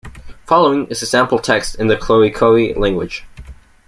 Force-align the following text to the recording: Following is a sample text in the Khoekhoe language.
Following 0.47 0.87
is 0.87 1.03
a 1.03 1.05
sample 1.05 1.37
text 1.37 1.75
in 1.75 1.85
the 1.85 1.95
Khoekhoe 1.95 2.75
language. 2.75 3.23